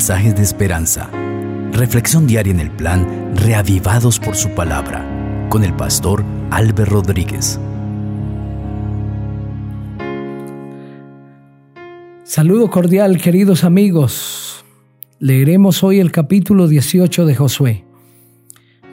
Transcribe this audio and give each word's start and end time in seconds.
mensajes 0.00 0.34
de 0.34 0.42
esperanza. 0.42 1.10
Reflexión 1.72 2.26
diaria 2.26 2.54
en 2.54 2.60
el 2.60 2.70
plan 2.70 3.34
Reavivados 3.36 4.18
por 4.18 4.34
su 4.34 4.48
palabra 4.54 5.04
con 5.50 5.62
el 5.62 5.74
pastor 5.76 6.24
Álvaro 6.50 6.86
Rodríguez. 6.86 7.60
Saludo 12.24 12.70
cordial, 12.70 13.20
queridos 13.20 13.62
amigos. 13.62 14.64
Leeremos 15.18 15.84
hoy 15.84 16.00
el 16.00 16.12
capítulo 16.12 16.66
18 16.66 17.26
de 17.26 17.34
Josué. 17.34 17.84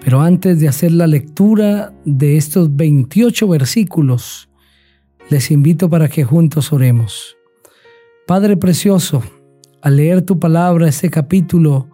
Pero 0.03 0.19
antes 0.19 0.59
de 0.59 0.67
hacer 0.67 0.91
la 0.91 1.07
lectura 1.07 1.93
de 2.03 2.35
estos 2.35 2.75
28 2.75 3.47
versículos, 3.47 4.49
les 5.29 5.51
invito 5.51 5.89
para 5.89 6.09
que 6.09 6.25
juntos 6.25 6.73
oremos. 6.73 7.37
Padre 8.25 8.57
precioso, 8.57 9.23
al 9.81 9.97
leer 9.97 10.21
tu 10.21 10.39
palabra, 10.39 10.87
este 10.87 11.09
capítulo 11.09 11.89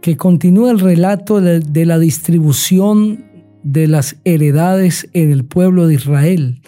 que 0.00 0.16
continúa 0.16 0.70
el 0.70 0.78
relato 0.78 1.40
de, 1.40 1.86
la 1.86 1.98
distribución 1.98 3.24
de 3.62 3.88
las 3.88 4.16
heredades 4.24 5.08
en 5.12 5.32
el 5.32 5.44
pueblo 5.44 5.86
de 5.86 5.94
Israel, 5.94 6.62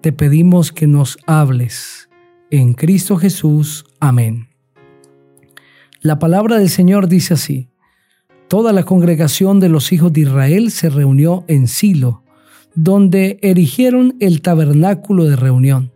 te 0.00 0.12
pedimos 0.12 0.72
que 0.72 0.86
nos 0.86 1.18
hables. 1.26 2.08
En 2.50 2.72
Cristo 2.72 3.16
Jesús. 3.16 3.84
Amén. 4.00 4.48
La 6.00 6.18
palabra 6.18 6.58
del 6.58 6.70
Señor 6.70 7.06
dice 7.06 7.34
así, 7.34 7.68
Toda 8.48 8.72
la 8.72 8.82
congregación 8.82 9.60
de 9.60 9.68
los 9.68 9.92
hijos 9.92 10.12
de 10.12 10.22
Israel 10.22 10.72
se 10.72 10.90
reunió 10.90 11.44
en 11.46 11.68
Silo, 11.68 12.24
donde 12.74 13.38
erigieron 13.42 14.16
el 14.18 14.42
tabernáculo 14.42 15.24
de 15.26 15.36
reunión. 15.36 15.92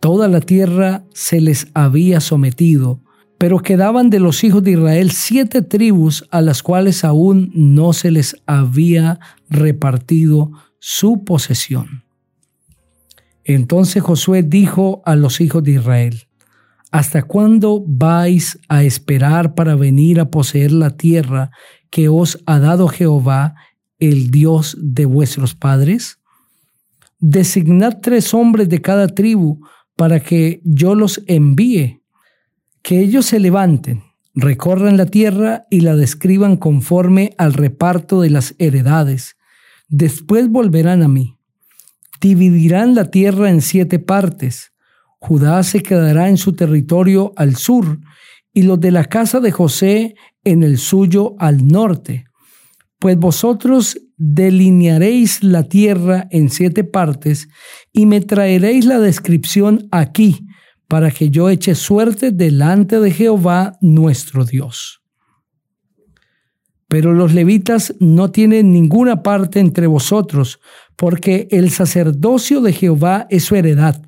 Toda 0.00 0.26
la 0.26 0.40
tierra 0.40 1.04
se 1.12 1.40
les 1.40 1.68
había 1.74 2.20
sometido, 2.20 3.00
pero 3.38 3.60
quedaban 3.60 4.10
de 4.10 4.18
los 4.18 4.42
hijos 4.42 4.62
de 4.64 4.72
Israel 4.72 5.12
siete 5.12 5.62
tribus 5.62 6.26
a 6.30 6.40
las 6.40 6.62
cuales 6.62 7.04
aún 7.04 7.50
no 7.54 7.92
se 7.92 8.10
les 8.10 8.36
había 8.46 9.20
repartido 9.48 10.50
su 10.80 11.24
posesión. 11.24 12.04
Entonces 13.44 14.02
Josué 14.02 14.42
dijo 14.42 15.02
a 15.06 15.16
los 15.16 15.40
hijos 15.40 15.62
de 15.62 15.72
Israel, 15.72 16.28
¿Hasta 16.90 17.22
cuándo 17.22 17.84
vais 17.86 18.58
a 18.68 18.82
esperar 18.82 19.54
para 19.54 19.76
venir 19.76 20.20
a 20.20 20.30
poseer 20.30 20.72
la 20.72 20.96
tierra 20.96 21.50
que 21.90 22.08
os 22.08 22.42
ha 22.46 22.58
dado 22.58 22.88
Jehová, 22.88 23.54
el 23.98 24.30
Dios 24.30 24.76
de 24.80 25.04
vuestros 25.04 25.54
padres? 25.54 26.18
Designad 27.20 27.98
tres 28.00 28.32
hombres 28.32 28.70
de 28.70 28.80
cada 28.80 29.06
tribu 29.06 29.60
para 29.96 30.20
que 30.20 30.62
yo 30.64 30.94
los 30.94 31.22
envíe, 31.26 32.00
que 32.88 33.00
ellos 33.00 33.26
se 33.26 33.38
levanten, 33.38 34.02
recorran 34.32 34.96
la 34.96 35.04
tierra 35.04 35.66
y 35.68 35.82
la 35.82 35.94
describan 35.94 36.56
conforme 36.56 37.34
al 37.36 37.52
reparto 37.52 38.22
de 38.22 38.30
las 38.30 38.54
heredades. 38.58 39.36
Después 39.88 40.48
volverán 40.48 41.02
a 41.02 41.08
mí. 41.08 41.36
Dividirán 42.18 42.94
la 42.94 43.10
tierra 43.10 43.50
en 43.50 43.60
siete 43.60 43.98
partes. 43.98 44.72
Judá 45.18 45.62
se 45.64 45.82
quedará 45.82 46.30
en 46.30 46.38
su 46.38 46.54
territorio 46.54 47.34
al 47.36 47.56
sur 47.56 47.98
y 48.54 48.62
los 48.62 48.80
de 48.80 48.90
la 48.90 49.04
casa 49.04 49.40
de 49.40 49.52
José 49.52 50.14
en 50.42 50.62
el 50.62 50.78
suyo 50.78 51.34
al 51.38 51.66
norte. 51.68 52.24
Pues 52.98 53.18
vosotros 53.18 54.00
delinearéis 54.16 55.44
la 55.44 55.64
tierra 55.64 56.26
en 56.30 56.48
siete 56.48 56.84
partes 56.84 57.50
y 57.92 58.06
me 58.06 58.22
traeréis 58.22 58.86
la 58.86 58.98
descripción 58.98 59.88
aquí 59.90 60.47
para 60.88 61.10
que 61.10 61.30
yo 61.30 61.50
eche 61.50 61.74
suerte 61.74 62.32
delante 62.32 62.98
de 62.98 63.10
Jehová 63.10 63.76
nuestro 63.80 64.44
Dios. 64.44 65.02
Pero 66.88 67.12
los 67.12 67.34
levitas 67.34 67.94
no 68.00 68.30
tienen 68.30 68.72
ninguna 68.72 69.22
parte 69.22 69.60
entre 69.60 69.86
vosotros, 69.86 70.58
porque 70.96 71.46
el 71.50 71.70
sacerdocio 71.70 72.62
de 72.62 72.72
Jehová 72.72 73.26
es 73.28 73.44
su 73.44 73.54
heredad. 73.54 74.02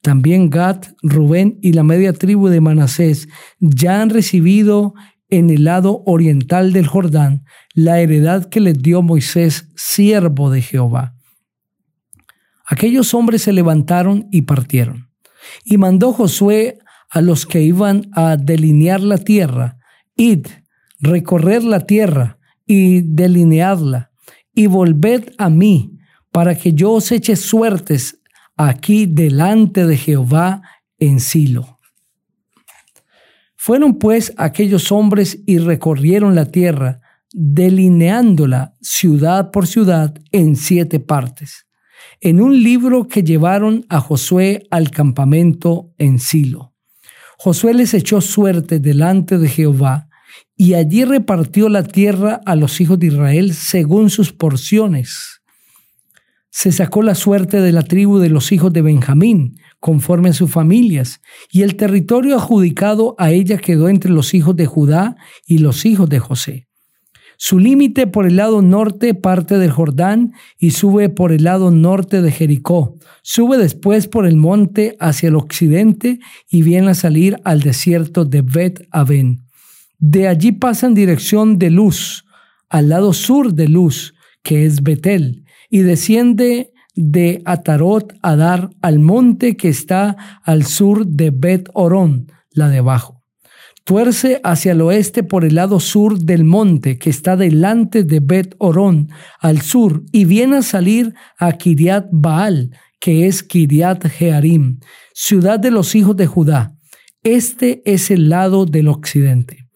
También 0.00 0.48
Gad, 0.48 0.82
Rubén 1.02 1.58
y 1.60 1.74
la 1.74 1.84
media 1.84 2.14
tribu 2.14 2.48
de 2.48 2.62
Manasés 2.62 3.28
ya 3.60 4.00
han 4.00 4.08
recibido 4.08 4.94
en 5.28 5.50
el 5.50 5.64
lado 5.64 6.02
oriental 6.06 6.72
del 6.72 6.86
Jordán 6.86 7.44
la 7.74 8.00
heredad 8.00 8.46
que 8.46 8.60
les 8.60 8.80
dio 8.80 9.02
Moisés, 9.02 9.70
siervo 9.76 10.50
de 10.50 10.62
Jehová. 10.62 11.14
Aquellos 12.66 13.12
hombres 13.12 13.42
se 13.42 13.52
levantaron 13.52 14.28
y 14.32 14.42
partieron. 14.42 15.11
Y 15.64 15.78
mandó 15.78 16.12
Josué 16.12 16.78
a 17.10 17.20
los 17.20 17.46
que 17.46 17.62
iban 17.62 18.10
a 18.12 18.36
delinear 18.36 19.00
la 19.00 19.18
tierra, 19.18 19.78
id, 20.16 20.46
recorrer 21.00 21.62
la 21.64 21.80
tierra 21.80 22.38
y 22.66 23.02
delineadla, 23.02 24.10
y 24.54 24.66
volved 24.66 25.32
a 25.38 25.50
mí, 25.50 25.98
para 26.30 26.56
que 26.56 26.72
yo 26.72 26.92
os 26.92 27.12
eche 27.12 27.36
suertes 27.36 28.20
aquí 28.56 29.06
delante 29.06 29.86
de 29.86 29.96
Jehová 29.96 30.62
en 30.98 31.20
Silo. 31.20 31.78
Fueron 33.56 33.98
pues 33.98 34.32
aquellos 34.38 34.90
hombres 34.90 35.38
y 35.46 35.58
recorrieron 35.58 36.34
la 36.34 36.46
tierra, 36.46 37.00
delineándola 37.32 38.74
ciudad 38.80 39.50
por 39.50 39.66
ciudad 39.66 40.14
en 40.32 40.56
siete 40.56 40.98
partes, 40.98 41.66
en 42.24 42.40
un 42.40 42.62
libro 42.62 43.08
que 43.08 43.24
llevaron 43.24 43.84
a 43.88 44.00
Josué 44.00 44.68
al 44.70 44.92
campamento 44.92 45.92
en 45.98 46.20
Silo. 46.20 46.72
Josué 47.36 47.74
les 47.74 47.94
echó 47.94 48.20
suerte 48.20 48.78
delante 48.78 49.38
de 49.38 49.48
Jehová, 49.48 50.08
y 50.56 50.74
allí 50.74 51.04
repartió 51.04 51.68
la 51.68 51.82
tierra 51.82 52.40
a 52.46 52.54
los 52.54 52.80
hijos 52.80 53.00
de 53.00 53.08
Israel 53.08 53.52
según 53.54 54.08
sus 54.08 54.32
porciones. 54.32 55.42
Se 56.48 56.70
sacó 56.70 57.02
la 57.02 57.16
suerte 57.16 57.60
de 57.60 57.72
la 57.72 57.82
tribu 57.82 58.18
de 58.18 58.28
los 58.28 58.52
hijos 58.52 58.72
de 58.72 58.82
Benjamín, 58.82 59.58
conforme 59.80 60.28
a 60.28 60.32
sus 60.32 60.48
familias, 60.48 61.20
y 61.50 61.62
el 61.62 61.74
territorio 61.74 62.36
adjudicado 62.36 63.16
a 63.18 63.32
ella 63.32 63.58
quedó 63.58 63.88
entre 63.88 64.12
los 64.12 64.32
hijos 64.32 64.54
de 64.54 64.66
Judá 64.66 65.16
y 65.44 65.58
los 65.58 65.84
hijos 65.84 66.08
de 66.08 66.20
José. 66.20 66.68
Su 67.44 67.58
límite 67.58 68.06
por 68.06 68.24
el 68.24 68.36
lado 68.36 68.62
norte 68.62 69.14
parte 69.14 69.58
del 69.58 69.72
Jordán 69.72 70.32
y 70.60 70.70
sube 70.70 71.08
por 71.08 71.32
el 71.32 71.42
lado 71.42 71.72
norte 71.72 72.22
de 72.22 72.30
Jericó. 72.30 72.94
Sube 73.24 73.58
después 73.58 74.06
por 74.06 74.26
el 74.28 74.36
monte 74.36 74.96
hacia 75.00 75.28
el 75.28 75.34
occidente 75.34 76.20
y 76.48 76.62
viene 76.62 76.92
a 76.92 76.94
salir 76.94 77.40
al 77.42 77.58
desierto 77.58 78.24
de 78.24 78.42
Bet 78.42 78.86
Aven. 78.92 79.40
De 79.98 80.28
allí 80.28 80.52
pasa 80.52 80.86
en 80.86 80.94
dirección 80.94 81.58
de 81.58 81.70
Luz, 81.70 82.26
al 82.68 82.90
lado 82.90 83.12
sur 83.12 83.52
de 83.54 83.66
Luz, 83.66 84.14
que 84.44 84.64
es 84.64 84.84
Betel, 84.84 85.44
y 85.68 85.80
desciende 85.80 86.72
de 86.94 87.42
Atarot 87.44 88.14
a 88.22 88.36
dar 88.36 88.70
al 88.82 89.00
monte 89.00 89.56
que 89.56 89.68
está 89.68 90.16
al 90.44 90.64
sur 90.64 91.08
de 91.08 91.32
Bet 91.32 91.68
Orón, 91.74 92.30
la 92.52 92.68
de 92.68 92.78
abajo. 92.78 93.21
Tuerce 93.84 94.40
hacia 94.44 94.72
el 94.72 94.80
oeste 94.80 95.24
por 95.24 95.44
el 95.44 95.56
lado 95.56 95.80
sur 95.80 96.18
del 96.20 96.44
monte 96.44 96.98
que 96.98 97.10
está 97.10 97.36
delante 97.36 98.04
de 98.04 98.20
Bet 98.20 98.54
Orón, 98.58 99.08
al 99.40 99.60
sur, 99.60 100.04
y 100.12 100.24
viene 100.24 100.58
a 100.58 100.62
salir 100.62 101.14
a 101.36 101.52
Kiriat 101.52 102.06
Baal, 102.12 102.70
que 103.00 103.26
es 103.26 103.42
Kiriat 103.42 104.06
Jearim, 104.06 104.78
ciudad 105.12 105.58
de 105.58 105.72
los 105.72 105.96
hijos 105.96 106.16
de 106.16 106.28
Judá. 106.28 106.76
Este 107.24 107.82
es 107.84 108.12
el 108.12 108.28
lado 108.28 108.66
del 108.66 108.86
occidente. 108.86 109.68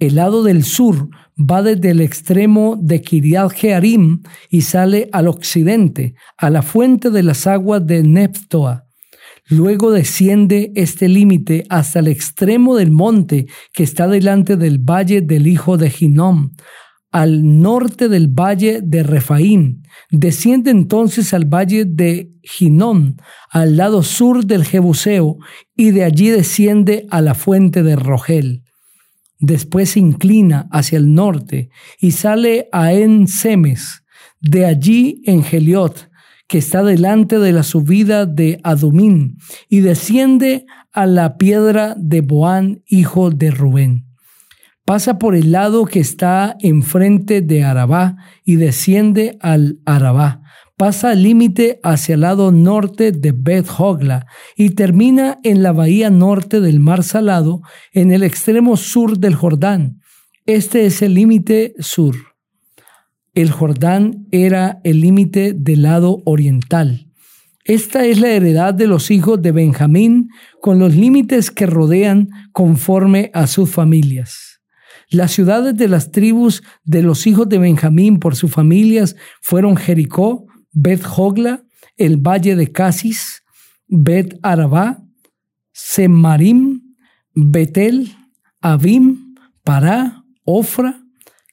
El 0.00 0.16
lado 0.16 0.42
del 0.42 0.64
sur 0.64 1.08
va 1.38 1.62
desde 1.62 1.90
el 1.90 2.00
extremo 2.00 2.76
de 2.80 3.00
Kiriat 3.00 3.52
Jearim 3.52 4.22
y 4.50 4.62
sale 4.62 5.08
al 5.12 5.28
occidente, 5.28 6.14
a 6.36 6.50
la 6.50 6.62
fuente 6.62 7.10
de 7.10 7.22
las 7.22 7.46
aguas 7.46 7.86
de 7.86 8.02
Neptoa. 8.02 8.88
Luego 9.48 9.90
desciende 9.90 10.72
este 10.76 11.08
límite 11.08 11.64
hasta 11.68 11.98
el 11.98 12.08
extremo 12.08 12.76
del 12.76 12.90
monte 12.90 13.46
que 13.72 13.82
está 13.82 14.08
delante 14.08 14.56
del 14.56 14.78
valle 14.78 15.20
del 15.20 15.46
hijo 15.46 15.76
de 15.76 15.90
Ginom, 15.90 16.52
al 17.10 17.60
norte 17.60 18.08
del 18.08 18.28
valle 18.28 18.80
de 18.82 19.02
Refaín. 19.02 19.82
Desciende 20.10 20.70
entonces 20.70 21.34
al 21.34 21.44
valle 21.44 21.84
de 21.84 22.32
Ginom, 22.42 23.16
al 23.50 23.76
lado 23.76 24.02
sur 24.02 24.46
del 24.46 24.64
Jebuseo, 24.64 25.38
y 25.76 25.90
de 25.90 26.04
allí 26.04 26.30
desciende 26.30 27.06
a 27.10 27.20
la 27.20 27.34
fuente 27.34 27.82
de 27.82 27.96
Rogel. 27.96 28.62
Después 29.38 29.90
se 29.90 30.00
inclina 30.00 30.68
hacia 30.70 30.98
el 30.98 31.12
norte 31.14 31.70
y 32.00 32.12
sale 32.12 32.68
a 32.70 32.92
En-Semes, 32.92 34.04
de 34.40 34.66
allí 34.66 35.20
en 35.24 35.42
Geliot, 35.42 36.11
que 36.48 36.58
está 36.58 36.82
delante 36.82 37.38
de 37.38 37.52
la 37.52 37.62
subida 37.62 38.26
de 38.26 38.60
Adumín, 38.62 39.38
y 39.68 39.80
desciende 39.80 40.66
a 40.92 41.06
la 41.06 41.36
piedra 41.36 41.94
de 41.98 42.20
Boán, 42.20 42.82
hijo 42.86 43.30
de 43.30 43.50
Rubén. 43.50 44.06
Pasa 44.84 45.18
por 45.18 45.34
el 45.34 45.52
lado 45.52 45.84
que 45.84 46.00
está 46.00 46.56
enfrente 46.60 47.40
de 47.40 47.64
Arabá 47.64 48.16
y 48.44 48.56
desciende 48.56 49.38
al 49.40 49.78
Arabá 49.86 50.42
pasa 50.82 51.10
al 51.10 51.22
límite 51.22 51.78
hacia 51.84 52.16
el 52.16 52.22
lado 52.22 52.50
norte 52.50 53.12
de 53.12 53.30
Beth 53.30 53.68
Hogla 53.78 54.26
y 54.56 54.70
termina 54.70 55.38
en 55.44 55.62
la 55.62 55.70
bahía 55.70 56.10
norte 56.10 56.60
del 56.60 56.80
Mar 56.80 57.04
Salado, 57.04 57.62
en 57.92 58.10
el 58.10 58.24
extremo 58.24 58.76
sur 58.76 59.16
del 59.18 59.36
Jordán. 59.36 60.00
Este 60.44 60.84
es 60.86 61.00
el 61.02 61.14
límite 61.14 61.74
sur. 61.78 62.31
El 63.34 63.50
Jordán 63.50 64.26
era 64.30 64.80
el 64.84 65.00
límite 65.00 65.54
del 65.54 65.82
lado 65.82 66.20
oriental. 66.26 67.08
Esta 67.64 68.04
es 68.04 68.20
la 68.20 68.28
heredad 68.28 68.74
de 68.74 68.86
los 68.86 69.10
hijos 69.10 69.40
de 69.40 69.52
Benjamín 69.52 70.28
con 70.60 70.78
los 70.78 70.94
límites 70.94 71.50
que 71.50 71.64
rodean 71.64 72.28
conforme 72.52 73.30
a 73.32 73.46
sus 73.46 73.70
familias. 73.70 74.60
Las 75.08 75.32
ciudades 75.32 75.76
de 75.76 75.88
las 75.88 76.10
tribus 76.10 76.62
de 76.84 77.02
los 77.02 77.26
hijos 77.26 77.48
de 77.48 77.58
Benjamín 77.58 78.18
por 78.18 78.36
sus 78.36 78.50
familias 78.50 79.16
fueron 79.40 79.76
Jericó, 79.76 80.46
Bet 80.72 81.02
Hogla, 81.04 81.64
el 81.96 82.16
valle 82.16 82.56
de 82.56 82.70
Casis, 82.70 83.42
Bet 83.86 84.38
Arabá, 84.42 85.02
Semarim, 85.72 86.96
Betel, 87.34 88.14
Abim, 88.60 89.34
Pará, 89.62 90.24
Ofra, 90.44 91.01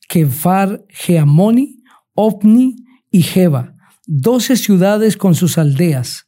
Kefar, 0.10 0.84
Geamoni, 0.90 1.84
Opni 2.16 2.76
y 3.12 3.22
Jeba, 3.22 3.76
doce 4.06 4.58
ciudades 4.58 5.16
con 5.16 5.36
sus 5.36 5.58
aldeas, 5.58 6.26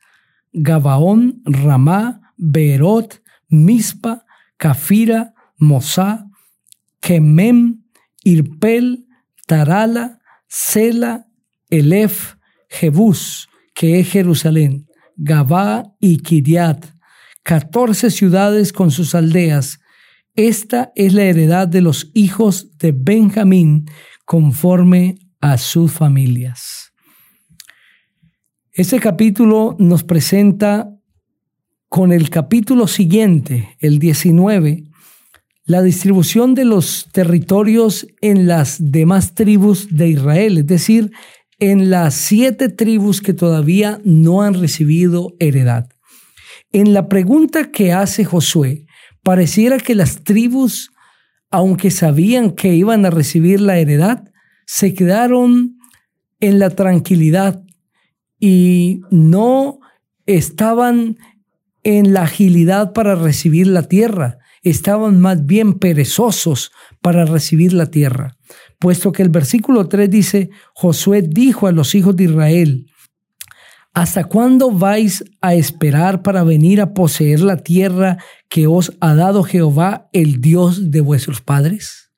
Gabaón, 0.54 1.42
Ramá, 1.46 2.22
Beerot, 2.38 3.22
Mispa, 3.50 4.24
Cafira, 4.56 5.34
Mosá, 5.58 6.28
Kemem, 7.02 7.84
Irpel, 8.24 9.08
Tarala, 9.48 10.20
Sela, 10.48 11.28
Elef, 11.70 12.36
Jebús, 12.70 13.50
que 13.74 14.00
es 14.00 14.10
Jerusalén, 14.10 14.88
Gabá 15.18 15.96
y 16.00 16.20
Kiriat, 16.20 16.86
catorce 17.44 18.12
ciudades 18.12 18.72
con 18.72 18.92
sus 18.92 19.16
aldeas. 19.16 19.81
Esta 20.36 20.94
es 20.96 21.14
la 21.14 21.24
heredad 21.24 21.68
de 21.68 21.82
los 21.82 22.10
hijos 22.14 22.78
de 22.78 22.94
Benjamín 22.94 23.86
conforme 24.26 25.18
a 25.42 25.58
sus 25.58 25.92
familias. 25.92 26.94
Este 28.72 29.02
capítulo 29.02 29.76
nos 29.78 30.06
presenta 30.06 30.90
con 31.90 32.14
el 32.14 32.30
capítulo 32.30 32.88
siguiente, 32.88 33.76
el 33.80 34.00
19, 34.00 34.86
la 35.66 35.82
distribución 35.82 36.56
de 36.56 36.64
los 36.64 37.10
territorios 37.12 38.08
en 38.22 38.48
las 38.48 38.78
demás 38.80 39.36
tribus 39.36 39.90
de 39.90 40.08
Israel, 40.08 40.60
es 40.60 40.68
decir, 40.68 41.12
en 41.60 41.90
las 41.90 42.14
siete 42.14 42.70
tribus 42.70 43.22
que 43.22 43.34
todavía 43.34 44.00
no 44.06 44.42
han 44.42 44.54
recibido 44.54 45.36
heredad. 45.40 45.90
En 46.72 46.94
la 46.94 47.10
pregunta 47.10 47.70
que 47.70 47.92
hace 47.92 48.24
Josué, 48.24 48.86
pareciera 49.24 49.78
que 49.80 49.96
las 49.96 50.24
tribus, 50.24 50.92
aunque 51.50 51.92
sabían 51.92 52.52
que 52.52 52.74
iban 52.74 53.06
a 53.06 53.10
recibir 53.10 53.62
la 53.62 53.78
heredad, 53.78 54.24
se 54.66 54.94
quedaron 54.94 55.78
en 56.40 56.60
la 56.60 56.70
tranquilidad 56.72 57.64
y 58.40 59.02
no 59.12 59.80
estaban 60.26 61.18
en 61.84 62.14
la 62.14 62.24
agilidad 62.24 62.94
para 62.94 63.16
recibir 63.16 63.68
la 63.68 63.84
tierra, 63.84 64.38
estaban 64.64 65.20
más 65.20 65.46
bien 65.46 65.74
perezosos 65.74 66.72
para 67.02 67.26
recibir 67.26 67.74
la 67.74 67.88
tierra. 67.88 68.38
Puesto 68.80 69.12
que 69.12 69.24
el 69.24 69.30
versículo 69.30 69.88
3 69.88 70.10
dice, 70.10 70.50
Josué 70.74 71.22
dijo 71.22 71.68
a 71.68 71.72
los 71.72 71.96
hijos 71.96 72.16
de 72.16 72.26
Israel, 72.26 72.91
¿hasta 73.94 74.24
cuándo 74.24 74.72
vais 74.72 75.24
a 75.42 75.54
esperar 75.54 76.22
para 76.22 76.44
venir 76.44 76.82
a 76.82 76.94
poseer 76.94 77.42
la 77.42 77.58
tierra 77.58 78.18
que 78.50 78.68
os 78.68 78.94
ha 79.02 79.16
dado 79.16 79.44
Jehová, 79.44 80.10
el 80.14 80.40
Dios 80.40 80.92
de 80.92 81.02
vuestros 81.02 81.42
padres? 81.42 82.12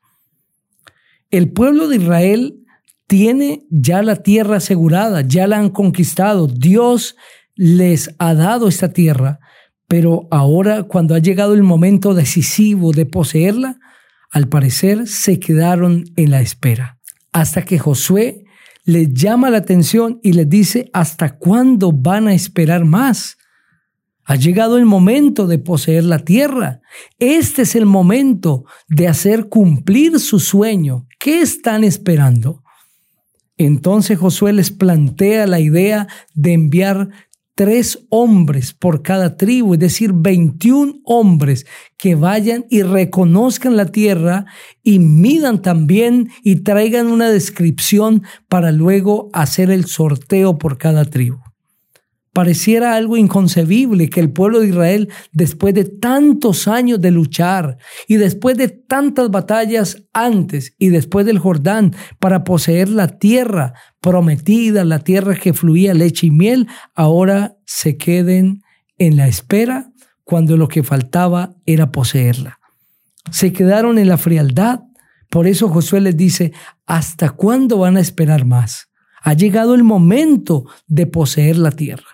El 1.31 1.51
pueblo 1.51 1.87
de 1.87 1.95
Israel 1.97 2.59
tiene 3.07 3.65
ya 3.69 4.01
la 4.03 4.17
tierra 4.17 4.57
asegurada, 4.57 5.21
ya 5.21 5.47
la 5.47 5.57
han 5.57 5.69
conquistado, 5.69 6.47
Dios 6.47 7.15
les 7.55 8.13
ha 8.19 8.33
dado 8.33 8.67
esta 8.67 8.93
tierra, 8.93 9.39
pero 9.87 10.27
ahora 10.31 10.83
cuando 10.83 11.15
ha 11.15 11.19
llegado 11.19 11.53
el 11.53 11.63
momento 11.63 12.13
decisivo 12.13 12.91
de 12.91 13.05
poseerla, 13.05 13.79
al 14.31 14.47
parecer 14.47 15.07
se 15.07 15.39
quedaron 15.39 16.05
en 16.15 16.31
la 16.31 16.41
espera, 16.41 16.99
hasta 17.31 17.63
que 17.65 17.77
Josué 17.77 18.45
les 18.85 19.13
llama 19.13 19.49
la 19.49 19.57
atención 19.57 20.19
y 20.23 20.33
les 20.33 20.49
dice, 20.49 20.89
¿hasta 20.93 21.37
cuándo 21.37 21.91
van 21.91 22.27
a 22.27 22.33
esperar 22.33 22.85
más? 22.85 23.37
Ha 24.25 24.35
llegado 24.35 24.77
el 24.77 24.85
momento 24.85 25.47
de 25.47 25.57
poseer 25.57 26.05
la 26.05 26.19
tierra. 26.19 26.81
Este 27.19 27.63
es 27.63 27.75
el 27.75 27.85
momento 27.85 28.65
de 28.87 29.07
hacer 29.07 29.49
cumplir 29.49 30.19
su 30.19 30.39
sueño. 30.39 31.07
¿Qué 31.19 31.41
están 31.41 31.83
esperando? 31.83 32.63
Entonces 33.57 34.17
Josué 34.17 34.53
les 34.53 34.71
plantea 34.71 35.45
la 35.47 35.59
idea 35.59 36.07
de 36.33 36.53
enviar 36.53 37.09
tres 37.55 38.05
hombres 38.09 38.73
por 38.73 39.01
cada 39.01 39.37
tribu, 39.37 39.73
es 39.73 39.79
decir, 39.79 40.11
21 40.13 41.01
hombres 41.05 41.65
que 41.97 42.15
vayan 42.15 42.65
y 42.69 42.81
reconozcan 42.81 43.77
la 43.77 43.85
tierra 43.85 44.45
y 44.81 44.99
midan 44.99 45.61
también 45.61 46.29
y 46.43 46.57
traigan 46.57 47.07
una 47.07 47.29
descripción 47.29 48.23
para 48.49 48.71
luego 48.71 49.29
hacer 49.33 49.69
el 49.69 49.85
sorteo 49.85 50.57
por 50.57 50.77
cada 50.77 51.05
tribu. 51.05 51.52
Pareciera 52.33 52.95
algo 52.95 53.15
inconcebible 53.15 54.09
que 54.09 54.19
el 54.19 54.31
pueblo 54.31 54.59
de 54.59 54.69
Israel, 54.69 55.09
después 55.33 55.75
de 55.75 55.85
tantos 55.85 56.67
años 56.67 56.99
de 56.99 57.11
luchar 57.11 57.77
y 58.07 58.15
después 58.15 58.57
de 58.57 58.69
tantas 58.69 59.29
batallas 59.29 60.03
antes 60.13 60.73
y 60.79 60.89
después 60.89 61.27
del 61.27 61.37
Jordán 61.37 61.95
para 62.17 62.43
poseer 62.43 62.89
la 62.89 63.19
tierra 63.19 63.75
prometida, 64.01 64.83
la 64.83 64.97
tierra 64.97 65.35
que 65.35 65.53
fluía 65.53 65.93
leche 65.93 66.25
y 66.25 66.31
miel, 66.31 66.67
ahora 66.95 67.55
se 67.67 67.97
queden 67.97 68.63
en 68.97 69.15
la 69.15 69.27
espera 69.27 69.91
cuando 70.23 70.57
lo 70.57 70.67
que 70.67 70.81
faltaba 70.81 71.53
era 71.67 71.91
poseerla. 71.91 72.57
Se 73.29 73.53
quedaron 73.53 73.99
en 73.99 74.07
la 74.07 74.17
frialdad. 74.17 74.79
Por 75.29 75.45
eso 75.45 75.69
Josué 75.69 76.01
les 76.01 76.17
dice, 76.17 76.51
¿hasta 76.87 77.29
cuándo 77.29 77.77
van 77.77 77.95
a 77.95 78.01
esperar 78.01 78.45
más? 78.45 78.89
Ha 79.21 79.33
llegado 79.33 79.75
el 79.75 79.83
momento 79.83 80.65
de 80.87 81.05
poseer 81.05 81.57
la 81.57 81.71
tierra 81.71 82.12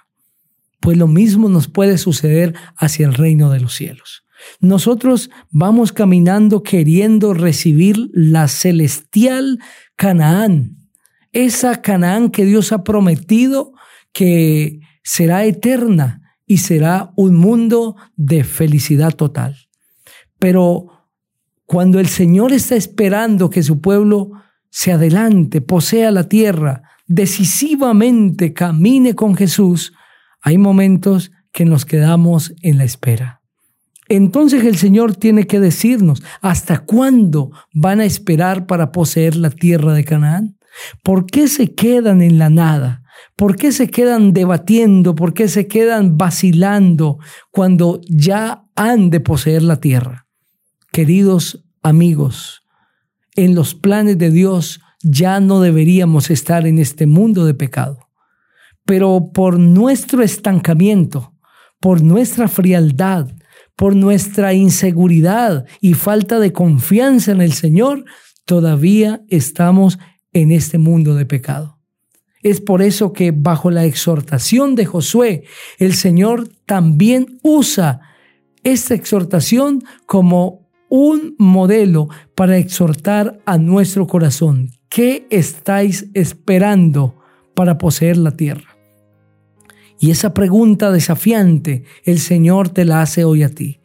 pues 0.79 0.97
lo 0.97 1.07
mismo 1.07 1.49
nos 1.49 1.67
puede 1.67 1.97
suceder 1.97 2.55
hacia 2.75 3.07
el 3.07 3.13
reino 3.13 3.49
de 3.49 3.59
los 3.59 3.73
cielos. 3.73 4.23
Nosotros 4.59 5.29
vamos 5.49 5.91
caminando 5.91 6.63
queriendo 6.63 7.33
recibir 7.33 8.09
la 8.13 8.47
celestial 8.47 9.59
Canaán, 9.95 10.77
esa 11.31 11.81
Canaán 11.81 12.29
que 12.29 12.45
Dios 12.45 12.71
ha 12.71 12.83
prometido 12.83 13.73
que 14.13 14.79
será 15.03 15.45
eterna 15.45 16.21
y 16.45 16.57
será 16.57 17.11
un 17.15 17.35
mundo 17.35 17.95
de 18.15 18.43
felicidad 18.43 19.13
total. 19.13 19.55
Pero 20.39 20.87
cuando 21.65 21.99
el 21.99 22.07
Señor 22.07 22.53
está 22.53 22.75
esperando 22.75 23.49
que 23.49 23.61
su 23.61 23.81
pueblo 23.81 24.31
se 24.71 24.91
adelante, 24.91 25.61
posea 25.61 26.11
la 26.11 26.27
tierra, 26.27 26.83
decisivamente 27.05 28.53
camine 28.53 29.13
con 29.13 29.35
Jesús, 29.35 29.93
hay 30.41 30.57
momentos 30.57 31.31
que 31.51 31.65
nos 31.65 31.85
quedamos 31.85 32.53
en 32.61 32.77
la 32.77 32.83
espera. 32.83 33.41
Entonces 34.07 34.63
el 34.63 34.77
Señor 34.77 35.15
tiene 35.15 35.45
que 35.45 35.59
decirnos, 35.59 36.23
¿hasta 36.41 36.79
cuándo 36.79 37.51
van 37.73 37.99
a 37.99 38.05
esperar 38.05 38.65
para 38.65 38.91
poseer 38.91 39.35
la 39.35 39.51
tierra 39.51 39.93
de 39.93 40.03
Canaán? 40.03 40.57
¿Por 41.03 41.25
qué 41.25 41.47
se 41.47 41.75
quedan 41.75 42.21
en 42.21 42.39
la 42.39 42.49
nada? 42.49 43.03
¿Por 43.35 43.55
qué 43.55 43.71
se 43.71 43.89
quedan 43.89 44.33
debatiendo? 44.33 45.13
¿Por 45.13 45.33
qué 45.33 45.47
se 45.47 45.67
quedan 45.67 46.17
vacilando 46.17 47.19
cuando 47.51 48.01
ya 48.09 48.63
han 48.75 49.09
de 49.09 49.19
poseer 49.19 49.61
la 49.61 49.79
tierra? 49.79 50.27
Queridos 50.91 51.63
amigos, 51.83 52.63
en 53.35 53.53
los 53.53 53.75
planes 53.75 54.17
de 54.17 54.31
Dios 54.31 54.81
ya 55.01 55.39
no 55.39 55.61
deberíamos 55.61 56.31
estar 56.31 56.65
en 56.65 56.79
este 56.79 57.05
mundo 57.05 57.45
de 57.45 57.53
pecado 57.53 58.08
pero 58.89 59.29
por 59.31 59.59
nuestro 59.59 60.23
estancamiento, 60.23 61.35
por 61.79 62.01
nuestra 62.01 62.47
frialdad, 62.47 63.27
por 63.75 63.95
nuestra 63.95 64.55
inseguridad 64.55 65.67
y 65.79 65.93
falta 65.93 66.39
de 66.39 66.51
confianza 66.51 67.31
en 67.31 67.41
el 67.41 67.53
Señor, 67.53 68.05
todavía 68.45 69.21
estamos 69.27 69.99
en 70.33 70.51
este 70.51 70.79
mundo 70.79 71.13
de 71.13 71.27
pecado. 71.27 71.77
Es 72.41 72.61
por 72.61 72.81
eso 72.81 73.13
que 73.13 73.29
bajo 73.29 73.69
la 73.69 73.85
exhortación 73.85 74.73
de 74.73 74.87
Josué, 74.87 75.43
el 75.77 75.93
Señor 75.93 76.49
también 76.65 77.37
usa 77.43 78.01
esta 78.63 78.95
exhortación 78.95 79.83
como 80.07 80.67
un 80.89 81.35
modelo 81.37 82.09
para 82.33 82.57
exhortar 82.57 83.39
a 83.45 83.59
nuestro 83.59 84.07
corazón. 84.07 84.71
¿Qué 84.89 85.27
estáis 85.29 86.07
esperando 86.15 87.21
para 87.53 87.77
poseer 87.77 88.17
la 88.17 88.31
tierra? 88.31 88.78
Y 89.99 90.11
esa 90.11 90.33
pregunta 90.33 90.91
desafiante 90.91 91.83
el 92.05 92.19
Señor 92.19 92.69
te 92.69 92.85
la 92.85 93.01
hace 93.01 93.25
hoy 93.25 93.43
a 93.43 93.49
ti. 93.49 93.81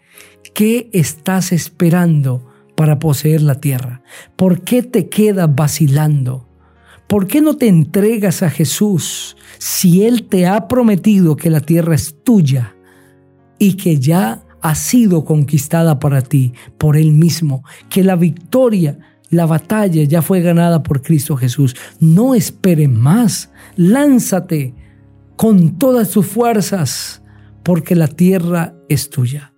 ¿Qué 0.55 0.89
estás 0.93 1.51
esperando 1.51 2.47
para 2.77 3.01
poseer 3.01 3.43
la 3.43 3.57
tierra? 3.57 4.03
¿Por 4.37 4.63
qué 4.63 4.83
te 4.83 5.09
quedas 5.09 5.53
vacilando? 5.53 6.49
¿Por 7.09 7.27
qué 7.27 7.41
no 7.41 7.57
te 7.57 7.67
entregas 7.67 8.43
a 8.43 8.51
Jesús 8.51 9.37
si 9.59 10.05
Él 10.05 10.29
te 10.29 10.47
ha 10.47 10.69
prometido 10.69 11.37
que 11.37 11.51
la 11.51 11.61
tierra 11.61 11.97
es 11.97 12.23
tuya 12.23 12.77
y 13.59 13.75
que 13.75 13.99
ya 13.99 14.45
ha 14.63 14.75
sido 14.77 15.25
conquistada 15.25 15.99
para 15.99 16.23
ti 16.23 16.55
por 16.79 16.97
Él 16.97 17.13
mismo, 17.13 17.65
que 17.91 18.05
la 18.05 18.17
victoria, 18.17 18.99
la 19.31 19.47
batalla 19.47 20.05
ya 20.05 20.23
fue 20.23 20.41
ganada 20.41 20.83
por 20.83 21.03
Cristo 21.03 21.37
Jesús? 21.37 21.77
No 21.99 22.35
espere 22.35 22.89
más, 22.89 23.51
lánzate 23.77 24.75
con 25.37 25.79
todas 25.79 26.11
tus 26.11 26.27
fuerzas, 26.27 27.23
porque 27.63 27.95
la 27.95 28.09
tierra 28.09 28.75
es 28.89 29.11
tuya. 29.11 29.53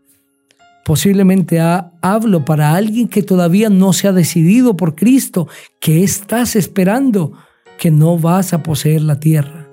Posiblemente 0.85 1.59
hablo 1.61 2.45
para 2.45 2.75
alguien 2.75 3.09
que 3.09 3.23
todavía 3.23 3.69
no 3.69 3.93
se 3.93 4.07
ha 4.07 4.13
decidido 4.13 4.77
por 4.77 4.95
Cristo, 4.95 5.49
que 5.81 6.05
estás 6.05 6.55
esperando, 6.55 7.33
que 7.77 7.91
no 7.91 8.19
vas 8.19 8.53
a 8.53 8.63
poseer 8.63 9.03
la 9.03 9.19
tierra. 9.19 9.69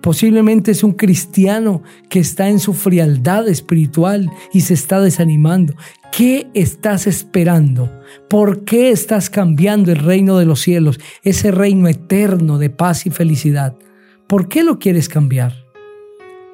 Posiblemente 0.00 0.70
es 0.70 0.82
un 0.82 0.92
cristiano 0.92 1.82
que 2.08 2.20
está 2.20 2.48
en 2.48 2.58
su 2.58 2.72
frialdad 2.72 3.48
espiritual 3.48 4.30
y 4.50 4.62
se 4.62 4.72
está 4.72 5.00
desanimando. 5.00 5.74
¿Qué 6.10 6.48
estás 6.54 7.06
esperando? 7.06 7.92
¿Por 8.30 8.64
qué 8.64 8.90
estás 8.90 9.28
cambiando 9.28 9.92
el 9.92 9.98
reino 9.98 10.38
de 10.38 10.46
los 10.46 10.60
cielos, 10.60 10.98
ese 11.22 11.50
reino 11.50 11.86
eterno 11.86 12.56
de 12.56 12.70
paz 12.70 13.04
y 13.04 13.10
felicidad? 13.10 13.76
¿Por 14.30 14.46
qué 14.46 14.62
lo 14.62 14.78
quieres 14.78 15.08
cambiar? 15.08 15.66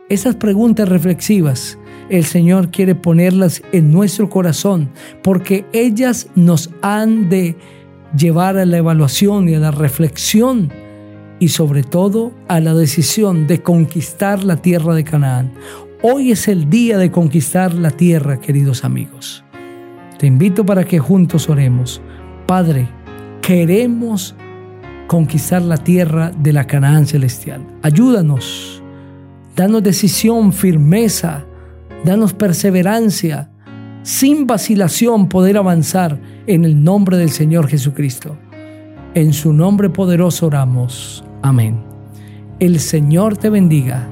Esas 0.09 0.37
preguntas 0.37 0.89
reflexivas 0.89 1.79
el 2.09 2.25
Señor 2.25 2.71
quiere 2.71 2.95
ponerlas 2.95 3.61
en 3.71 3.93
nuestro 3.93 4.31
corazón 4.31 4.89
porque 5.23 5.67
ellas 5.75 6.31
nos 6.35 6.71
han 6.81 7.29
de 7.29 7.55
llevar 8.17 8.57
a 8.57 8.65
la 8.65 8.79
evaluación 8.79 9.51
y 9.51 9.57
a 9.57 9.59
la 9.59 9.73
reflexión 9.73 10.73
y 11.39 11.49
sobre 11.49 11.83
todo 11.83 12.33
a 12.49 12.61
la 12.61 12.73
decisión 12.73 13.47
de 13.47 13.63
conquistar 13.63 14.43
la 14.43 14.57
tierra 14.57 14.95
de 14.95 15.05
Canaán. 15.05 15.53
Hoy 16.01 16.31
es 16.31 16.49
el 16.49 16.71
día 16.71 16.97
de 16.97 17.11
conquistar 17.11 17.75
la 17.75 17.91
tierra, 17.91 18.41
queridos 18.41 18.85
amigos. 18.85 19.45
Te 20.19 20.27
invito 20.27 20.65
para 20.65 20.85
que 20.85 20.99
juntos 20.99 21.51
oremos. 21.51 22.01
Padre, 22.47 22.89
queremos 23.43 24.35
conquistar 25.07 25.63
la 25.63 25.77
tierra 25.77 26.31
de 26.31 26.53
la 26.53 26.67
Canaán 26.67 27.07
celestial. 27.07 27.67
Ayúdanos, 27.83 28.83
danos 29.55 29.83
decisión, 29.83 30.53
firmeza, 30.53 31.45
danos 32.05 32.33
perseverancia, 32.33 33.51
sin 34.03 34.47
vacilación 34.47 35.29
poder 35.29 35.57
avanzar 35.57 36.21
en 36.47 36.65
el 36.65 36.83
nombre 36.83 37.17
del 37.17 37.31
Señor 37.31 37.69
Jesucristo. 37.69 38.37
En 39.15 39.33
su 39.33 39.53
nombre 39.53 39.91
poderoso 39.91 40.47
oramos. 40.47 41.25
Amén. 41.43 41.83
El 42.59 42.81
Señor 42.81 43.37
te 43.37 43.51
bendiga 43.51 44.09